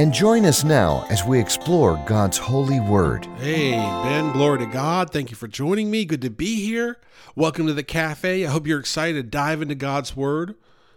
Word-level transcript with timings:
and 0.00 0.14
join 0.14 0.46
us 0.46 0.64
now 0.64 1.06
as 1.10 1.26
we 1.26 1.38
explore 1.38 2.02
God's 2.06 2.38
holy 2.38 2.80
word. 2.80 3.26
Hey, 3.36 3.72
Ben, 3.72 4.32
glory 4.32 4.60
to 4.60 4.64
God. 4.64 5.10
Thank 5.10 5.28
you 5.28 5.36
for 5.36 5.46
joining 5.46 5.90
me. 5.90 6.06
Good 6.06 6.22
to 6.22 6.30
be 6.30 6.64
here. 6.64 6.96
Welcome 7.36 7.66
to 7.66 7.74
the 7.74 7.82
cafe. 7.82 8.46
I 8.46 8.50
hope 8.50 8.66
you're 8.66 8.80
excited 8.80 9.16
to 9.16 9.22
dive 9.22 9.60
into 9.60 9.74
God's 9.74 10.16
word. 10.16 10.54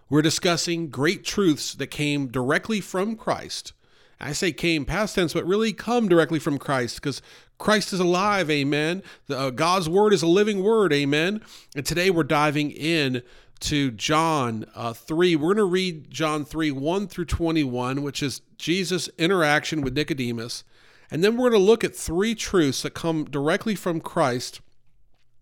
We're 0.09 0.21
discussing 0.21 0.88
great 0.88 1.25
truths 1.25 1.73
that 1.73 1.88
came 1.88 2.27
directly 2.27 2.80
from 2.80 3.17
Christ. 3.17 3.73
I 4.21 4.31
say 4.31 4.53
came 4.53 4.85
past 4.85 5.16
tense, 5.16 5.33
but 5.33 5.45
really 5.45 5.73
come 5.73 6.08
directly 6.08 6.39
from 6.39 6.58
Christ 6.58 6.95
because 6.95 7.22
Christ 7.58 7.91
is 7.91 7.99
alive, 7.99 8.49
amen. 8.49 9.03
The, 9.27 9.38
uh, 9.38 9.49
God's 9.49 9.89
word 9.89 10.13
is 10.13 10.22
a 10.22 10.27
living 10.27 10.63
word, 10.63 10.94
amen. 10.94 11.41
And 11.75 11.85
today 11.85 12.09
we're 12.09 12.23
diving 12.23 12.72
in 12.72 13.22
to 13.63 13.91
John 13.91 14.66
uh, 14.76 14.94
3. 14.94 15.35
We're 15.35 15.53
going 15.53 15.58
to 15.58 15.63
read 15.63 16.12
John 16.12 16.45
3 16.45 16.72
1 16.72 17.08
through 17.08 17.26
21, 17.26 18.02
which 18.02 18.22
is 18.22 18.41
Jesus' 18.58 19.09
interaction 19.17 19.81
with 19.81 19.95
Nicodemus. 19.95 20.63
And 21.09 21.23
then 21.23 21.38
we're 21.38 21.49
going 21.49 21.62
to 21.62 21.66
look 21.66 21.84
at 21.84 21.95
three 21.95 22.36
truths 22.36 22.81
that 22.81 22.94
come 22.94 23.25
directly 23.25 23.75
from 23.75 24.02
Christ 24.02 24.61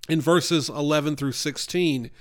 in 0.10 0.22
verses 0.22 0.70
11 0.70 1.16
through 1.16 1.32
16 1.32 2.12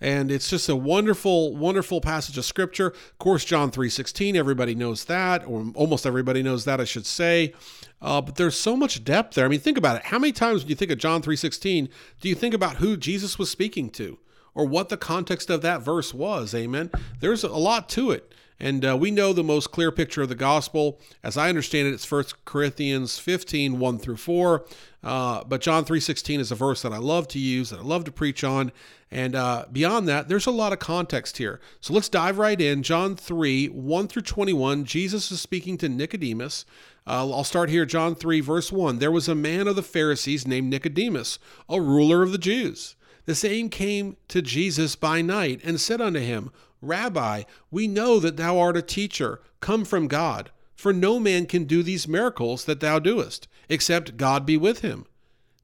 and 0.00 0.30
it's 0.30 0.50
just 0.50 0.68
a 0.68 0.76
wonderful 0.76 1.56
wonderful 1.56 2.00
passage 2.00 2.36
of 2.36 2.44
scripture. 2.44 2.88
Of 2.88 3.18
course 3.18 3.44
john 3.44 3.70
3.16 3.70 4.34
everybody 4.34 4.74
knows 4.74 5.06
that 5.06 5.46
or 5.46 5.72
almost 5.74 6.04
everybody 6.06 6.42
knows 6.42 6.64
that 6.64 6.80
i 6.80 6.84
should 6.84 7.06
say. 7.06 7.54
Uh, 8.02 8.20
but 8.20 8.36
there's 8.36 8.56
so 8.56 8.76
much 8.76 9.04
depth 9.04 9.34
there. 9.34 9.46
I 9.46 9.48
mean 9.48 9.60
think 9.60 9.78
about 9.78 9.96
it. 9.96 10.02
How 10.04 10.18
many 10.18 10.32
times 10.32 10.62
when 10.62 10.68
you 10.68 10.74
think 10.74 10.90
of 10.90 10.98
john 10.98 11.22
3.16 11.22 11.88
do 12.20 12.28
you 12.28 12.34
think 12.34 12.54
about 12.54 12.76
who 12.76 12.96
jesus 12.96 13.38
was 13.38 13.50
speaking 13.50 13.88
to 13.90 14.18
or 14.56 14.64
what 14.64 14.88
the 14.88 14.96
context 14.96 15.50
of 15.50 15.62
that 15.62 15.82
verse 15.82 16.12
was. 16.12 16.54
Amen. 16.54 16.90
There's 17.20 17.44
a 17.44 17.48
lot 17.50 17.88
to 17.90 18.10
it. 18.10 18.32
And 18.58 18.86
uh, 18.86 18.96
we 18.98 19.10
know 19.10 19.34
the 19.34 19.44
most 19.44 19.70
clear 19.70 19.92
picture 19.92 20.22
of 20.22 20.30
the 20.30 20.34
gospel. 20.34 20.98
As 21.22 21.36
I 21.36 21.50
understand 21.50 21.88
it, 21.88 21.92
it's 21.92 22.10
1 22.10 22.24
Corinthians 22.46 23.18
15, 23.18 23.78
1 23.78 23.98
through 23.98 24.16
4. 24.16 24.64
Uh, 25.04 25.44
but 25.44 25.60
John 25.60 25.84
3.16 25.84 26.38
is 26.38 26.50
a 26.50 26.54
verse 26.54 26.80
that 26.80 26.92
I 26.92 26.96
love 26.96 27.28
to 27.28 27.38
use, 27.38 27.68
that 27.68 27.80
I 27.80 27.82
love 27.82 28.04
to 28.04 28.12
preach 28.12 28.42
on. 28.42 28.72
And 29.10 29.36
uh, 29.36 29.66
beyond 29.70 30.08
that, 30.08 30.28
there's 30.28 30.46
a 30.46 30.50
lot 30.50 30.72
of 30.72 30.78
context 30.78 31.36
here. 31.36 31.60
So 31.82 31.92
let's 31.92 32.08
dive 32.08 32.38
right 32.38 32.58
in. 32.58 32.82
John 32.82 33.14
3, 33.14 33.66
1 33.66 34.08
through 34.08 34.22
21, 34.22 34.84
Jesus 34.86 35.30
is 35.30 35.40
speaking 35.42 35.76
to 35.78 35.88
Nicodemus. 35.90 36.64
Uh, 37.06 37.30
I'll 37.30 37.44
start 37.44 37.68
here, 37.68 37.84
John 37.84 38.14
3, 38.14 38.40
verse 38.40 38.72
1. 38.72 39.00
There 39.00 39.12
was 39.12 39.28
a 39.28 39.34
man 39.34 39.68
of 39.68 39.76
the 39.76 39.82
Pharisees 39.82 40.46
named 40.46 40.70
Nicodemus, 40.70 41.38
a 41.68 41.78
ruler 41.78 42.22
of 42.22 42.32
the 42.32 42.38
Jews. 42.38 42.96
The 43.26 43.34
same 43.34 43.68
came 43.68 44.16
to 44.28 44.40
Jesus 44.40 44.96
by 44.96 45.20
night 45.20 45.60
and 45.62 45.80
said 45.80 46.00
unto 46.00 46.20
him, 46.20 46.50
Rabbi, 46.80 47.42
we 47.70 47.88
know 47.88 48.20
that 48.20 48.36
thou 48.36 48.58
art 48.58 48.76
a 48.76 48.82
teacher, 48.82 49.40
come 49.60 49.84
from 49.84 50.08
God. 50.08 50.50
For 50.74 50.92
no 50.92 51.18
man 51.18 51.46
can 51.46 51.64
do 51.64 51.82
these 51.82 52.06
miracles 52.06 52.64
that 52.66 52.80
thou 52.80 52.98
doest, 52.98 53.48
except 53.68 54.16
God 54.16 54.46
be 54.46 54.56
with 54.56 54.80
him. 54.80 55.06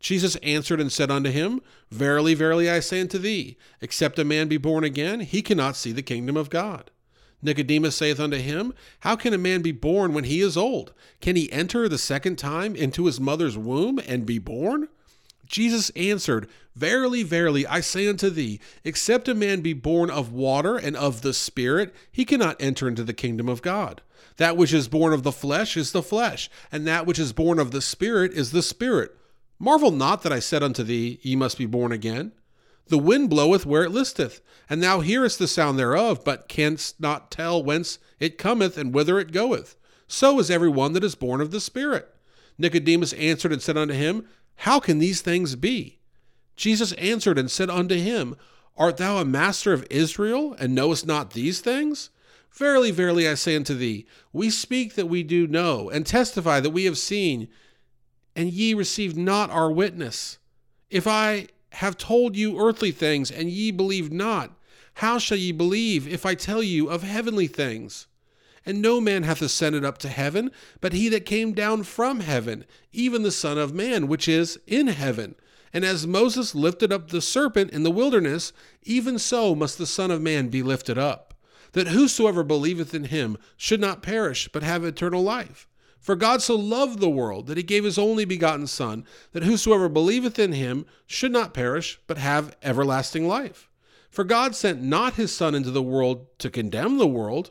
Jesus 0.01 0.35
answered 0.37 0.81
and 0.81 0.91
said 0.91 1.11
unto 1.11 1.31
him, 1.31 1.61
Verily, 1.91 2.35
verily, 2.35 2.69
I 2.69 2.81
say 2.81 3.01
unto 3.01 3.19
thee, 3.19 3.56
except 3.81 4.19
a 4.19 4.25
man 4.25 4.49
be 4.49 4.56
born 4.56 4.83
again, 4.83 5.21
he 5.21 5.43
cannot 5.43 5.77
see 5.77 5.93
the 5.93 6.03
kingdom 6.03 6.37
of 6.37 6.51
God. 6.51 6.91
Nicodemus 7.43 7.97
saith 7.97 8.19
unto 8.19 8.39
him, 8.39 8.72
How 9.01 9.15
can 9.15 9.34
a 9.34 9.39
man 9.39 9.62
be 9.62 9.72
born 9.72 10.15
when 10.15 10.25
he 10.25 10.41
is 10.41 10.56
old? 10.56 10.93
Can 11.21 11.37
he 11.37 11.53
enter 11.53 11.89
the 11.89 11.99
second 11.99 12.37
time 12.37 12.75
into 12.75 13.06
his 13.06 13.21
mother's 13.21 13.59
womb 13.59 14.01
and 14.06 14.27
be 14.27 14.39
born? 14.39 14.89
Jesus 15.53 15.91
answered, 15.91 16.49
Verily, 16.75 17.23
verily, 17.23 17.67
I 17.67 17.81
say 17.81 18.09
unto 18.09 18.31
thee, 18.31 18.59
except 18.85 19.29
a 19.29 19.35
man 19.35 19.61
be 19.61 19.75
born 19.75 20.09
of 20.09 20.33
water 20.33 20.79
and 20.79 20.97
of 20.97 21.21
the 21.21 21.35
Spirit, 21.35 21.95
he 22.11 22.25
cannot 22.25 22.57
enter 22.59 22.89
into 22.89 23.05
the 23.05 23.13
kingdom 23.13 23.51
of 23.51 23.61
God. 23.61 24.01
That 24.39 24.57
which 24.57 24.73
is 24.73 24.89
born 24.89 25.13
of 25.13 25.23
the 25.23 25.31
flesh 25.31 25.77
is 25.77 25.93
the 25.93 26.03
flesh, 26.03 26.49
and 26.73 26.87
that 26.87 27.07
which 27.07 27.19
is 27.19 27.35
born 27.35 27.59
of 27.59 27.71
the 27.71 27.83
Spirit 27.83 28.33
is 28.33 28.51
the 28.51 28.63
Spirit. 28.63 29.15
Marvel 29.59 29.91
not 29.91 30.23
that 30.23 30.33
I 30.33 30.39
said 30.39 30.63
unto 30.63 30.83
thee, 30.83 31.21
Ye 31.23 31.37
must 31.37 31.59
be 31.59 31.67
born 31.67 31.93
again. 31.93 32.33
The 32.87 32.99
wind 32.99 33.29
bloweth 33.29 33.67
where 33.67 33.84
it 33.84 33.93
listeth, 33.93 34.41
and 34.71 34.83
thou 34.83 35.01
hearest 35.01 35.39
the 35.39 35.47
sound 35.47 35.79
thereof, 35.79 36.25
but 36.25 36.49
canst 36.49 36.99
not 36.99 37.31
tell 37.31 37.63
whence 37.63 37.99
it 38.19 38.39
cometh 38.39 38.79
and 38.79 38.95
whither 38.95 39.19
it 39.21 39.33
goeth. 39.33 39.77
So 40.09 40.39
is 40.39 40.51
every 40.51 40.71
one 40.71 40.95
that 40.95 41.05
is 41.05 41.15
born 41.15 41.43
of 41.43 41.51
the 41.51 41.61
Spirit. 41.61 42.09
Nicodemus 42.59 43.13
answered 43.15 43.53
and 43.53 43.63
said 43.63 43.77
unto 43.77 43.95
him, 43.95 44.27
how 44.57 44.81
can 44.81 44.99
these 44.99 45.21
things 45.21 45.57
be? 45.57 45.99
Jesus 46.57 46.93
answered 46.93 47.39
and 47.39 47.51
said 47.51 47.71
unto 47.71 47.97
him, 47.97 48.37
Art 48.77 48.97
thou 48.97 49.19
a 49.19 49.25
master 49.25 49.73
of 49.73 49.87
Israel, 49.91 50.55
and 50.59 50.75
knowest 50.75 51.07
not 51.07 51.33
these 51.33 51.61
things? 51.61 52.11
Verily, 52.53 52.91
verily, 52.91 53.27
I 53.29 53.35
say 53.35 53.57
unto 53.57 53.75
thee, 53.75 54.07
we 54.33 54.51
speak 54.51 54.95
that 54.95 55.09
we 55.09 55.23
do 55.23 55.47
know, 55.47 55.89
and 55.91 56.07
testify 56.07 56.61
that 56.61 56.71
we 56.71 56.85
have 56.85 56.99
seen, 56.99 57.49
and 58.37 58.53
ye 58.53 58.75
receive 58.75 59.17
not 59.17 59.51
our 59.51 59.71
witness. 59.71 60.39
If 60.91 61.07
I 61.07 61.49
have 61.71 61.97
told 61.97 62.37
you 62.37 62.61
earthly 62.61 62.93
things, 62.93 63.31
and 63.31 63.51
ye 63.51 63.71
believe 63.71 64.13
not, 64.13 64.53
how 64.95 65.19
shall 65.19 65.39
ye 65.39 65.53
believe 65.53 66.07
if 66.07 66.27
I 66.27 66.34
tell 66.34 66.63
you 66.63 66.89
of 66.91 67.03
heavenly 67.03 67.47
things? 67.47 68.07
And 68.65 68.81
no 68.81 69.00
man 69.00 69.25
hath 69.25 69.43
ascended 69.43 69.84
up 69.84 69.99
to 69.99 70.09
heaven, 70.09 70.50
but 70.81 70.93
he 70.93 71.09
that 71.09 71.27
came 71.27 71.53
down 71.53 71.83
from 71.83 72.21
heaven, 72.21 72.65
even 72.93 73.23
the 73.23 73.33
Son 73.33 73.59
of 73.59 73.75
Man, 73.75 74.06
which 74.06 74.28
is 74.28 74.59
in 74.67 74.87
heaven. 74.87 75.34
And 75.73 75.84
as 75.84 76.06
Moses 76.06 76.55
lifted 76.55 76.93
up 76.93 77.09
the 77.09 77.21
serpent 77.21 77.71
in 77.71 77.83
the 77.83 77.91
wilderness, 77.91 78.53
even 78.83 79.19
so 79.19 79.55
must 79.55 79.78
the 79.78 79.87
Son 79.87 80.11
of 80.11 80.21
Man 80.21 80.49
be 80.49 80.62
lifted 80.62 80.99
up, 80.99 81.34
that 81.72 81.89
whosoever 81.89 82.45
believeth 82.45 82.95
in 82.95 83.05
him 83.05 83.39
should 83.56 83.81
not 83.81 84.03
perish, 84.03 84.49
but 84.53 84.62
have 84.62 84.84
eternal 84.84 85.22
life. 85.22 85.67
For 85.99 86.17
God 86.17 86.43
so 86.43 86.56
loved 86.56 86.99
the 86.99 87.09
world 87.09 87.47
that 87.47 87.56
he 87.56 87.62
gave 87.62 87.84
his 87.84 87.97
only 87.97 88.25
begotten 88.25 88.67
Son, 88.67 89.05
that 89.33 89.45
whosoever 89.45 89.89
believeth 89.89 90.39
in 90.39 90.53
him 90.53 90.84
should 91.06 91.33
not 91.33 91.55
perish, 91.55 92.01
but 92.06 92.19
have 92.19 92.56
everlasting 92.62 93.27
life. 93.27 93.69
For 94.11 94.25
God 94.25 94.55
sent 94.55 94.83
not 94.83 95.15
his 95.15 95.34
Son 95.34 95.55
into 95.55 95.71
the 95.71 95.83
world 95.83 96.27
to 96.41 96.51
condemn 96.51 96.99
the 96.99 97.06
world, 97.06 97.51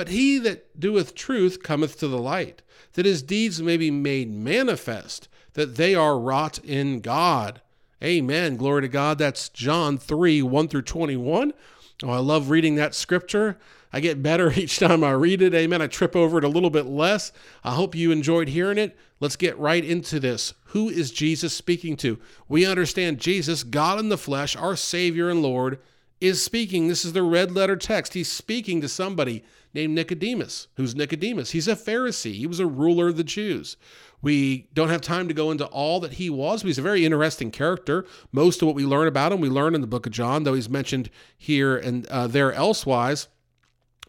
But 0.00 0.08
he 0.08 0.38
that 0.38 0.80
doeth 0.80 1.14
truth 1.14 1.62
cometh 1.62 1.98
to 1.98 2.08
the 2.08 2.16
light, 2.16 2.62
that 2.94 3.04
his 3.04 3.22
deeds 3.22 3.60
may 3.60 3.76
be 3.76 3.90
made 3.90 4.32
manifest, 4.32 5.28
that 5.52 5.76
they 5.76 5.94
are 5.94 6.18
wrought 6.18 6.58
in 6.60 7.00
God. 7.00 7.60
Amen. 8.02 8.56
Glory 8.56 8.80
to 8.80 8.88
God. 8.88 9.18
That's 9.18 9.50
John 9.50 9.98
3 9.98 10.40
1 10.40 10.68
through 10.68 10.80
21. 10.80 11.52
Oh, 12.02 12.08
I 12.08 12.16
love 12.16 12.48
reading 12.48 12.76
that 12.76 12.94
scripture. 12.94 13.58
I 13.92 14.00
get 14.00 14.22
better 14.22 14.50
each 14.56 14.78
time 14.78 15.04
I 15.04 15.10
read 15.10 15.42
it. 15.42 15.52
Amen. 15.52 15.82
I 15.82 15.86
trip 15.86 16.16
over 16.16 16.38
it 16.38 16.44
a 16.44 16.48
little 16.48 16.70
bit 16.70 16.86
less. 16.86 17.30
I 17.62 17.74
hope 17.74 17.94
you 17.94 18.10
enjoyed 18.10 18.48
hearing 18.48 18.78
it. 18.78 18.96
Let's 19.20 19.36
get 19.36 19.58
right 19.58 19.84
into 19.84 20.18
this. 20.18 20.54
Who 20.68 20.88
is 20.88 21.10
Jesus 21.10 21.52
speaking 21.52 21.98
to? 21.98 22.18
We 22.48 22.64
understand 22.64 23.18
Jesus, 23.18 23.62
God 23.64 23.98
in 23.98 24.08
the 24.08 24.16
flesh, 24.16 24.56
our 24.56 24.76
Savior 24.76 25.28
and 25.28 25.42
Lord, 25.42 25.78
is 26.22 26.42
speaking. 26.42 26.88
This 26.88 27.04
is 27.04 27.12
the 27.12 27.22
red 27.22 27.52
letter 27.52 27.76
text. 27.76 28.14
He's 28.14 28.32
speaking 28.32 28.80
to 28.80 28.88
somebody 28.88 29.44
named 29.74 29.94
Nicodemus. 29.94 30.68
Who's 30.74 30.94
Nicodemus? 30.94 31.50
He's 31.50 31.68
a 31.68 31.76
Pharisee, 31.76 32.34
he 32.34 32.46
was 32.46 32.60
a 32.60 32.66
ruler 32.66 33.08
of 33.08 33.16
the 33.16 33.24
Jews. 33.24 33.76
We 34.22 34.68
don't 34.74 34.90
have 34.90 35.00
time 35.00 35.28
to 35.28 35.34
go 35.34 35.50
into 35.50 35.66
all 35.66 36.00
that 36.00 36.14
he 36.14 36.28
was, 36.28 36.62
but 36.62 36.68
he's 36.68 36.78
a 36.78 36.82
very 36.82 37.04
interesting 37.06 37.50
character. 37.50 38.04
Most 38.32 38.60
of 38.60 38.66
what 38.66 38.74
we 38.74 38.84
learn 38.84 39.08
about 39.08 39.32
him, 39.32 39.40
we 39.40 39.48
learn 39.48 39.74
in 39.74 39.80
the 39.80 39.86
book 39.86 40.04
of 40.06 40.12
John, 40.12 40.44
though 40.44 40.54
he's 40.54 40.68
mentioned 40.68 41.08
here 41.38 41.76
and 41.76 42.06
uh, 42.08 42.26
there 42.26 42.52
elsewise. 42.52 43.28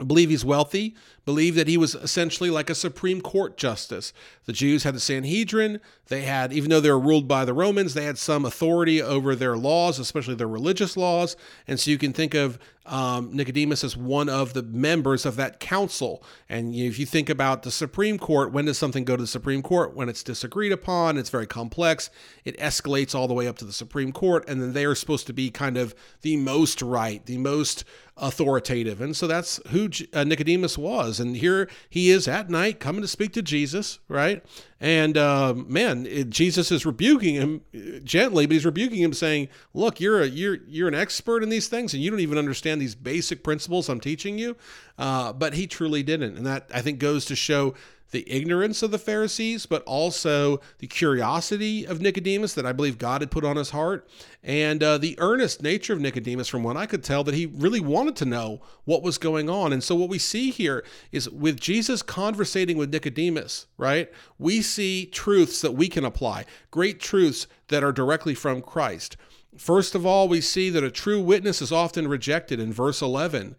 Believe 0.06 0.30
he's 0.30 0.46
wealthy, 0.46 0.96
believe 1.26 1.56
that 1.56 1.68
he 1.68 1.78
was 1.78 1.96
essentially 1.96 2.50
like 2.50 2.70
a 2.70 2.76
Supreme 2.76 3.22
Court 3.22 3.58
justice. 3.58 4.14
The 4.46 4.54
Jews 4.54 4.84
had 4.84 4.96
the 4.96 5.00
Sanhedrin. 5.00 5.80
They 6.08 6.24
had, 6.24 6.52
even 6.52 6.70
though 6.70 6.80
they 6.80 6.92
were 6.92 7.00
ruled 7.00 7.28
by 7.28 7.46
the 7.46 7.54
Romans, 7.54 7.94
they 7.94 8.06
had 8.06 8.18
some 8.18 8.46
authority 8.46 9.02
over 9.02 9.36
their 9.36 9.56
laws, 9.56 10.00
especially 10.00 10.36
their 10.36 10.48
religious 10.48 10.98
laws. 10.98 11.36
And 11.68 11.80
so 11.80 11.92
you 11.92 11.98
can 11.98 12.14
think 12.14 12.34
of 12.34 12.58
um, 12.86 13.36
Nicodemus 13.36 13.84
as 13.84 13.96
one 13.96 14.28
of 14.28 14.54
the 14.54 14.64
members 14.64 15.26
of 15.26 15.36
that 15.36 15.60
council. 15.60 16.24
And 16.50 16.74
if 16.74 16.98
you 16.98 17.06
think 17.06 17.30
about 17.30 17.64
the 17.64 17.72
Supreme 17.72 18.18
Court, 18.18 18.52
when 18.52 18.66
does 18.66 18.78
something 18.78 19.06
go 19.06 19.16
to 19.16 19.24
the 19.24 19.28
Supreme 19.28 19.62
Court? 19.62 19.96
When 19.96 20.10
it's 20.10 20.24
disagreed 20.24 20.72
upon, 20.72 21.18
it's 21.18 21.30
very 21.30 21.48
complex. 21.48 22.10
It 22.44 22.58
escalates 22.58 23.14
all 23.14 23.28
the 23.28 23.36
way 23.36 23.48
up 23.48 23.58
to 23.60 23.66
the 23.66 23.72
Supreme 23.72 24.12
Court, 24.12 24.44
and 24.48 24.62
then 24.62 24.74
they 24.74 24.86
are 24.86 24.96
supposed 24.96 25.28
to 25.28 25.34
be 25.34 25.52
kind 25.52 25.78
of 25.78 25.94
the 26.22 26.38
most 26.38 26.82
right, 26.82 27.24
the 27.26 27.38
most 27.38 27.84
authoritative. 28.18 29.02
And 29.02 29.16
so 29.16 29.26
that's 29.26 29.60
who 29.70 29.90
uh, 30.14 30.24
Nicodemus 30.24 30.78
was. 30.78 31.20
And 31.20 31.38
here 31.38 31.70
he 31.90 32.12
is 32.12 32.28
at 32.28 32.50
night 32.50 32.80
coming 32.80 33.02
to 33.02 33.08
speak 33.08 33.34
to 33.34 33.42
Jesus, 33.42 34.00
right? 34.08 34.44
And 34.80 35.18
uh, 35.18 35.54
man, 35.56 36.06
it, 36.06 36.30
Jesus 36.30 36.72
is 36.72 36.86
rebuking 36.86 37.36
him 37.36 37.62
uh, 37.76 38.00
gently, 38.04 38.46
but 38.46 38.54
he's 38.54 38.66
rebuking 38.66 39.02
him, 39.02 39.14
saying, 39.14 39.50
"Look, 39.74 40.00
you're 40.00 40.22
a 40.22 40.28
you're 40.28 40.58
you're 40.68 40.88
an 40.88 40.96
expert 40.96 41.44
in 41.44 41.50
these 41.50 41.68
things, 41.68 41.94
and 41.94 42.02
you 42.02 42.10
don't 42.10 42.20
even 42.20 42.38
understand 42.38 42.82
these 42.82 42.96
basic 42.96 43.44
principles 43.44 43.90
I'm 43.90 44.00
teaching 44.00 44.38
you." 44.38 44.58
Uh, 44.98 45.34
but 45.34 45.54
he 45.54 45.68
truly 45.68 46.04
didn't, 46.04 46.38
and 46.38 46.46
that 46.46 46.70
I 46.74 46.82
think 46.82 47.00
goes 47.00 47.26
to 47.26 47.36
show 47.36 47.76
the 48.12 48.30
ignorance 48.32 48.84
of 48.84 48.92
the 48.92 49.00
Pharisees, 49.00 49.66
but 49.66 49.84
also 49.84 50.60
the 50.78 50.88
curiosity 50.88 51.86
of 51.86 52.02
Nicodemus 52.02 52.54
that 52.54 52.66
I 52.66 52.74
believe 52.74 52.98
God 52.98 53.22
had 53.22 53.32
put 53.32 53.44
on 53.44 53.56
his 53.56 53.72
heart, 53.72 54.08
and 54.44 54.84
uh, 54.84 54.98
the 54.98 55.16
earnest 55.20 55.64
nature 55.64 55.94
of 55.94 56.02
Nicodemus, 56.02 56.48
from 56.48 56.64
what 56.64 56.78
I 56.78 56.86
could 56.86 57.04
tell, 57.04 57.24
that 57.24 57.36
he 57.36 57.46
really 57.46 57.80
wanted 57.80 58.16
to 58.18 58.26
know 58.26 58.62
what 58.84 59.04
was 59.04 59.18
going 59.18 59.50
on. 59.50 59.74
And 59.74 59.84
so, 59.84 59.96
what 59.96 60.10
we 60.10 60.20
see 60.20 60.52
here 60.52 60.84
is 61.12 61.30
with 61.30 61.60
Jesus 61.60 62.02
conversating 62.02 62.78
with 62.78 62.94
Nicodemus, 62.94 63.68
right? 63.78 64.12
We 64.38 64.62
see 64.62 65.06
truths 65.06 65.62
that 65.62 65.74
we 65.74 65.88
can 65.88 66.06
apply, 66.06 66.46
great 66.70 67.00
truths 67.00 67.48
that 67.70 67.84
are 67.84 67.92
directly 67.92 68.36
from 68.36 68.62
Christ. 68.62 69.18
First 69.58 69.96
of 69.96 70.06
all, 70.06 70.28
we 70.28 70.42
see 70.42 70.70
that 70.70 70.84
a 70.84 70.92
true 70.92 71.22
witness 71.22 71.62
is 71.62 71.72
often 71.72 72.08
rejected 72.08 72.60
in 72.60 72.72
verse 72.72 73.02
11. 73.02 73.56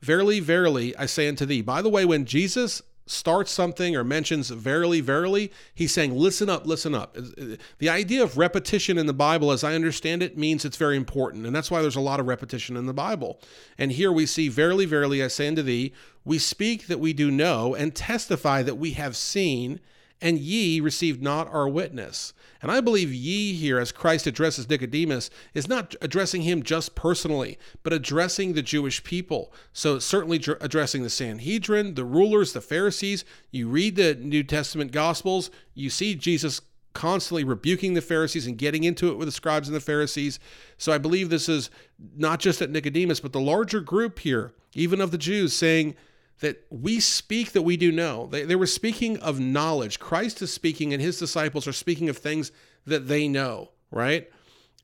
Verily, 0.00 0.40
verily, 0.40 0.96
I 0.96 1.06
say 1.06 1.28
unto 1.28 1.46
thee. 1.46 1.62
By 1.62 1.82
the 1.82 1.88
way, 1.88 2.04
when 2.04 2.24
Jesus 2.24 2.82
starts 3.06 3.52
something 3.52 3.96
or 3.96 4.02
mentions 4.04 4.50
verily, 4.50 5.00
verily, 5.00 5.52
he's 5.74 5.92
saying, 5.92 6.14
listen 6.14 6.50
up, 6.50 6.66
listen 6.66 6.94
up. 6.94 7.16
Uh, 7.16 7.56
the 7.78 7.88
idea 7.88 8.22
of 8.22 8.36
repetition 8.36 8.98
in 8.98 9.06
the 9.06 9.14
Bible, 9.14 9.52
as 9.52 9.62
I 9.62 9.74
understand 9.74 10.22
it, 10.22 10.36
means 10.36 10.64
it's 10.64 10.76
very 10.76 10.96
important. 10.96 11.46
And 11.46 11.54
that's 11.54 11.70
why 11.70 11.82
there's 11.82 11.96
a 11.96 12.00
lot 12.00 12.20
of 12.20 12.26
repetition 12.26 12.76
in 12.76 12.86
the 12.86 12.92
Bible. 12.92 13.40
And 13.78 13.92
here 13.92 14.12
we 14.12 14.26
see, 14.26 14.48
verily, 14.48 14.86
verily, 14.86 15.22
I 15.22 15.28
say 15.28 15.46
unto 15.46 15.62
thee, 15.62 15.92
we 16.24 16.38
speak 16.38 16.88
that 16.88 16.98
we 16.98 17.12
do 17.12 17.30
know 17.30 17.74
and 17.74 17.94
testify 17.94 18.62
that 18.62 18.74
we 18.74 18.92
have 18.92 19.16
seen 19.16 19.80
and 20.20 20.38
ye 20.38 20.80
received 20.80 21.22
not 21.22 21.52
our 21.52 21.68
witness. 21.68 22.32
And 22.62 22.72
I 22.72 22.80
believe 22.80 23.12
ye 23.12 23.52
here, 23.52 23.78
as 23.78 23.92
Christ 23.92 24.26
addresses 24.26 24.68
Nicodemus, 24.68 25.30
is 25.52 25.68
not 25.68 25.94
addressing 26.00 26.42
him 26.42 26.62
just 26.62 26.94
personally, 26.94 27.58
but 27.82 27.92
addressing 27.92 28.54
the 28.54 28.62
Jewish 28.62 29.04
people. 29.04 29.52
So, 29.72 29.98
certainly 29.98 30.42
addressing 30.60 31.02
the 31.02 31.10
Sanhedrin, 31.10 31.94
the 31.94 32.04
rulers, 32.04 32.52
the 32.52 32.60
Pharisees. 32.60 33.24
You 33.50 33.68
read 33.68 33.96
the 33.96 34.14
New 34.14 34.42
Testament 34.42 34.90
Gospels, 34.90 35.50
you 35.74 35.90
see 35.90 36.14
Jesus 36.14 36.60
constantly 36.94 37.44
rebuking 37.44 37.92
the 37.92 38.00
Pharisees 38.00 38.46
and 38.46 38.56
getting 38.56 38.84
into 38.84 39.10
it 39.10 39.18
with 39.18 39.28
the 39.28 39.32
scribes 39.32 39.68
and 39.68 39.76
the 39.76 39.80
Pharisees. 39.80 40.40
So, 40.78 40.92
I 40.92 40.98
believe 40.98 41.28
this 41.28 41.48
is 41.48 41.70
not 42.16 42.40
just 42.40 42.62
at 42.62 42.70
Nicodemus, 42.70 43.20
but 43.20 43.32
the 43.32 43.40
larger 43.40 43.80
group 43.80 44.20
here, 44.20 44.54
even 44.74 45.02
of 45.02 45.10
the 45.10 45.18
Jews, 45.18 45.52
saying, 45.52 45.94
that 46.40 46.64
we 46.70 47.00
speak 47.00 47.52
that 47.52 47.62
we 47.62 47.76
do 47.76 47.90
know. 47.90 48.26
They, 48.26 48.44
they 48.44 48.56
were 48.56 48.66
speaking 48.66 49.18
of 49.18 49.40
knowledge. 49.40 49.98
Christ 49.98 50.42
is 50.42 50.52
speaking, 50.52 50.92
and 50.92 51.00
his 51.00 51.18
disciples 51.18 51.66
are 51.66 51.72
speaking 51.72 52.08
of 52.08 52.18
things 52.18 52.52
that 52.86 53.08
they 53.08 53.26
know, 53.28 53.70
right? 53.90 54.30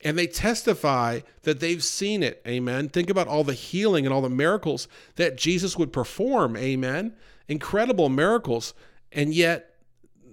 And 0.03 0.17
they 0.17 0.27
testify 0.27 1.21
that 1.43 1.59
they've 1.59 1.83
seen 1.83 2.23
it. 2.23 2.41
Amen. 2.47 2.89
Think 2.89 3.09
about 3.09 3.27
all 3.27 3.43
the 3.43 3.53
healing 3.53 4.05
and 4.05 4.13
all 4.13 4.21
the 4.21 4.29
miracles 4.29 4.87
that 5.15 5.37
Jesus 5.37 5.77
would 5.77 5.93
perform. 5.93 6.57
Amen. 6.57 7.13
Incredible 7.47 8.09
miracles. 8.09 8.73
And 9.11 9.33
yet, 9.33 9.72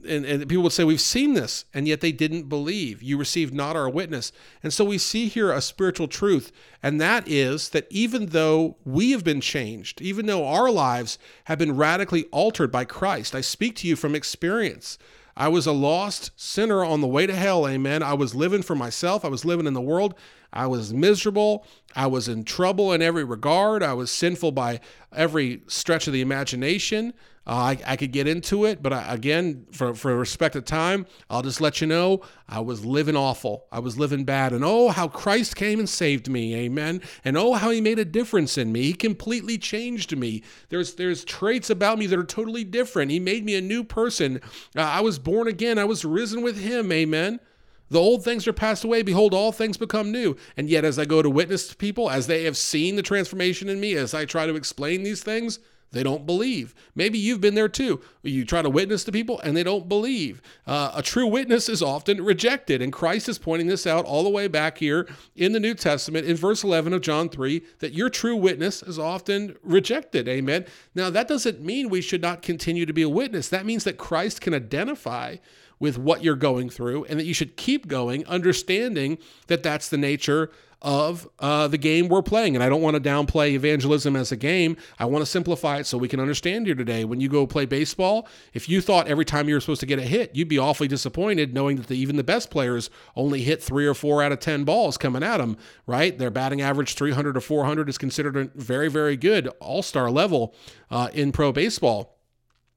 and, 0.08 0.24
and 0.24 0.48
people 0.48 0.62
would 0.64 0.72
say, 0.72 0.84
We've 0.84 1.00
seen 1.00 1.34
this, 1.34 1.64
and 1.72 1.86
yet 1.86 2.00
they 2.00 2.12
didn't 2.12 2.48
believe. 2.48 3.02
You 3.02 3.16
received 3.18 3.54
not 3.54 3.76
our 3.76 3.88
witness. 3.88 4.32
And 4.62 4.72
so 4.72 4.84
we 4.84 4.98
see 4.98 5.28
here 5.28 5.52
a 5.52 5.60
spiritual 5.60 6.08
truth, 6.08 6.52
and 6.82 7.00
that 7.00 7.26
is 7.26 7.70
that 7.70 7.86
even 7.90 8.26
though 8.26 8.76
we 8.84 9.12
have 9.12 9.24
been 9.24 9.40
changed, 9.40 10.00
even 10.00 10.26
though 10.26 10.46
our 10.46 10.70
lives 10.70 11.18
have 11.44 11.58
been 11.58 11.76
radically 11.76 12.24
altered 12.26 12.70
by 12.70 12.84
Christ, 12.84 13.34
I 13.34 13.40
speak 13.40 13.76
to 13.76 13.88
you 13.88 13.96
from 13.96 14.14
experience. 14.14 14.98
I 15.36 15.48
was 15.48 15.66
a 15.66 15.72
lost 15.72 16.32
sinner 16.36 16.84
on 16.84 17.00
the 17.00 17.06
way 17.06 17.26
to 17.26 17.34
hell, 17.34 17.66
amen. 17.66 18.02
I 18.02 18.14
was 18.14 18.34
living 18.34 18.62
for 18.62 18.74
myself, 18.74 19.24
I 19.24 19.28
was 19.28 19.44
living 19.44 19.66
in 19.66 19.74
the 19.74 19.80
world. 19.80 20.14
I 20.52 20.66
was 20.66 20.92
miserable. 20.92 21.64
I 21.94 22.06
was 22.06 22.28
in 22.28 22.44
trouble 22.44 22.92
in 22.92 23.02
every 23.02 23.24
regard. 23.24 23.82
I 23.82 23.94
was 23.94 24.10
sinful 24.10 24.52
by 24.52 24.80
every 25.12 25.62
stretch 25.66 26.06
of 26.06 26.12
the 26.12 26.20
imagination. 26.20 27.14
Uh, 27.46 27.52
I, 27.52 27.78
I, 27.86 27.96
could 27.96 28.12
get 28.12 28.28
into 28.28 28.66
it, 28.66 28.82
but 28.82 28.92
I, 28.92 29.14
again, 29.14 29.66
for, 29.72 29.94
for 29.94 30.14
respect 30.14 30.56
of 30.56 30.66
time, 30.66 31.06
I'll 31.30 31.40
just 31.42 31.60
let 31.60 31.80
you 31.80 31.86
know 31.86 32.20
I 32.46 32.60
was 32.60 32.84
living 32.84 33.16
awful. 33.16 33.64
I 33.72 33.78
was 33.78 33.98
living 33.98 34.24
bad. 34.24 34.52
And 34.52 34.62
oh, 34.62 34.90
how 34.90 35.08
Christ 35.08 35.56
came 35.56 35.78
and 35.78 35.88
saved 35.88 36.28
me. 36.28 36.54
Amen. 36.54 37.00
And 37.24 37.38
oh, 37.38 37.54
how 37.54 37.70
he 37.70 37.80
made 37.80 37.98
a 37.98 38.04
difference 38.04 38.58
in 38.58 38.70
me. 38.70 38.82
He 38.82 38.92
completely 38.92 39.56
changed 39.56 40.16
me. 40.16 40.42
There's, 40.68 40.94
there's 40.94 41.24
traits 41.24 41.70
about 41.70 41.98
me 41.98 42.06
that 42.06 42.18
are 42.18 42.24
totally 42.24 42.62
different. 42.62 43.10
He 43.10 43.18
made 43.18 43.44
me 43.44 43.56
a 43.56 43.62
new 43.62 43.84
person. 43.84 44.40
Uh, 44.76 44.82
I 44.82 45.00
was 45.00 45.18
born 45.18 45.48
again. 45.48 45.78
I 45.78 45.84
was 45.84 46.04
risen 46.04 46.42
with 46.42 46.58
him. 46.58 46.92
Amen. 46.92 47.40
The 47.90 47.98
old 47.98 48.24
things 48.24 48.46
are 48.46 48.52
passed 48.52 48.84
away. 48.84 49.02
Behold, 49.02 49.34
all 49.34 49.52
things 49.52 49.76
become 49.76 50.12
new. 50.12 50.36
And 50.56 50.70
yet, 50.70 50.84
as 50.84 50.98
I 50.98 51.04
go 51.04 51.22
to 51.22 51.30
witness 51.30 51.68
to 51.68 51.76
people, 51.76 52.08
as 52.08 52.26
they 52.26 52.44
have 52.44 52.56
seen 52.56 52.96
the 52.96 53.02
transformation 53.02 53.68
in 53.68 53.80
me, 53.80 53.94
as 53.94 54.14
I 54.14 54.24
try 54.24 54.46
to 54.46 54.54
explain 54.54 55.02
these 55.02 55.22
things, 55.22 55.58
they 55.92 56.04
don't 56.04 56.24
believe. 56.24 56.72
Maybe 56.94 57.18
you've 57.18 57.40
been 57.40 57.56
there 57.56 57.68
too. 57.68 58.00
You 58.22 58.44
try 58.44 58.62
to 58.62 58.70
witness 58.70 59.02
to 59.04 59.12
people 59.12 59.40
and 59.40 59.56
they 59.56 59.64
don't 59.64 59.88
believe. 59.88 60.40
Uh, 60.64 60.92
a 60.94 61.02
true 61.02 61.26
witness 61.26 61.68
is 61.68 61.82
often 61.82 62.22
rejected. 62.22 62.80
And 62.80 62.92
Christ 62.92 63.28
is 63.28 63.38
pointing 63.38 63.66
this 63.66 63.88
out 63.88 64.04
all 64.04 64.22
the 64.22 64.30
way 64.30 64.46
back 64.46 64.78
here 64.78 65.08
in 65.34 65.50
the 65.50 65.58
New 65.58 65.74
Testament 65.74 66.26
in 66.26 66.36
verse 66.36 66.62
11 66.62 66.92
of 66.92 67.00
John 67.00 67.28
3 67.28 67.60
that 67.80 67.92
your 67.92 68.08
true 68.08 68.36
witness 68.36 68.84
is 68.84 69.00
often 69.00 69.56
rejected. 69.64 70.28
Amen. 70.28 70.64
Now, 70.94 71.10
that 71.10 71.26
doesn't 71.26 71.60
mean 71.60 71.88
we 71.88 72.02
should 72.02 72.22
not 72.22 72.42
continue 72.42 72.86
to 72.86 72.92
be 72.92 73.02
a 73.02 73.08
witness. 73.08 73.48
That 73.48 73.66
means 73.66 73.82
that 73.82 73.98
Christ 73.98 74.40
can 74.40 74.54
identify 74.54 75.36
with 75.80 75.98
what 75.98 76.22
you're 76.22 76.36
going 76.36 76.70
through 76.70 77.04
and 77.06 77.18
that 77.18 77.24
you 77.24 77.34
should 77.34 77.56
keep 77.56 77.88
going, 77.88 78.24
understanding 78.26 79.18
that 79.48 79.62
that's 79.62 79.88
the 79.88 79.98
nature 79.98 80.50
of 80.82 81.28
uh, 81.40 81.68
the 81.68 81.76
game 81.76 82.08
we're 82.08 82.22
playing. 82.22 82.54
And 82.54 82.62
I 82.62 82.68
don't 82.68 82.80
want 82.80 83.02
to 83.02 83.02
downplay 83.02 83.50
evangelism 83.50 84.16
as 84.16 84.32
a 84.32 84.36
game. 84.36 84.76
I 84.98 85.04
want 85.04 85.22
to 85.22 85.26
simplify 85.26 85.78
it 85.78 85.86
so 85.86 85.98
we 85.98 86.08
can 86.08 86.20
understand 86.20 86.66
here 86.66 86.74
today. 86.74 87.04
When 87.04 87.20
you 87.20 87.28
go 87.28 87.46
play 87.46 87.66
baseball, 87.66 88.26
if 88.54 88.68
you 88.68 88.80
thought 88.80 89.06
every 89.06 89.24
time 89.24 89.48
you 89.48 89.54
were 89.54 89.60
supposed 89.60 89.80
to 89.80 89.86
get 89.86 89.98
a 89.98 90.02
hit, 90.02 90.34
you'd 90.34 90.48
be 90.48 90.58
awfully 90.58 90.88
disappointed 90.88 91.52
knowing 91.52 91.76
that 91.76 91.88
the, 91.88 91.96
even 91.96 92.16
the 92.16 92.24
best 92.24 92.50
players 92.50 92.88
only 93.14 93.42
hit 93.42 93.62
three 93.62 93.86
or 93.86 93.94
four 93.94 94.22
out 94.22 94.32
of 94.32 94.40
10 94.40 94.64
balls 94.64 94.96
coming 94.96 95.22
at 95.22 95.38
them, 95.38 95.56
right? 95.86 96.16
Their 96.18 96.30
batting 96.30 96.62
average 96.62 96.94
300 96.94 97.34
to 97.34 97.40
400 97.40 97.88
is 97.88 97.98
considered 97.98 98.36
a 98.36 98.44
very, 98.54 98.88
very 98.88 99.16
good, 99.16 99.48
all 99.60 99.82
star 99.82 100.10
level 100.10 100.54
uh, 100.90 101.08
in 101.12 101.32
pro 101.32 101.52
baseball. 101.52 102.19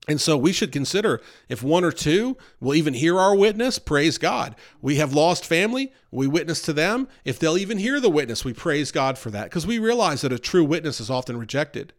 And 0.07 0.19
so 0.19 0.36
we 0.36 0.51
should 0.51 0.74
consider 0.74 1.22
if 1.48 1.63
one 1.63 1.86
or 1.86 1.91
two 1.91 2.36
will 2.60 2.75
even 2.75 2.93
hear 2.93 3.17
our 3.17 3.33
witness, 3.33 3.79
praise 3.79 4.17
God. 4.17 4.53
We 4.81 4.98
have 4.98 5.13
lost 5.13 5.45
family, 5.45 5.93
we 6.12 6.27
witness 6.27 6.62
to 6.63 6.74
them. 6.74 7.07
If 7.24 7.39
they'll 7.39 7.57
even 7.57 7.77
hear 7.77 8.01
the 8.01 8.10
witness, 8.10 8.43
we 8.43 8.53
praise 8.53 8.91
God 8.91 9.17
for 9.17 9.31
that 9.31 9.45
because 9.45 9.65
we 9.65 9.79
realize 9.79 10.22
that 10.22 10.33
a 10.33 10.39
true 10.39 10.65
witness 10.65 11.00
is 11.00 11.10
often 11.10 11.38
rejected. 11.38 11.93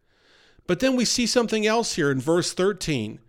But 0.66 0.80
then 0.80 0.96
we 0.96 1.06
see 1.06 1.26
something 1.26 1.66
else 1.66 1.94
here 1.94 2.11
in 2.11 2.20
verse 2.20 2.52
13. 2.52 3.20